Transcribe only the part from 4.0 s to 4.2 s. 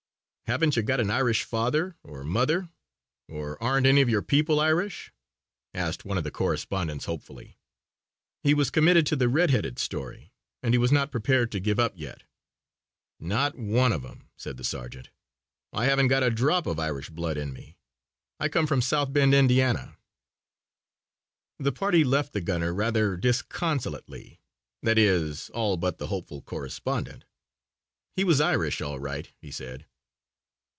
of